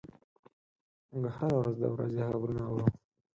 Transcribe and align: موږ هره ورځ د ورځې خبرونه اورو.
موږ 1.19 1.25
هره 1.35 1.55
ورځ 1.59 1.75
د 1.81 1.85
ورځې 1.93 2.21
خبرونه 2.29 2.61
اورو. 2.69 2.85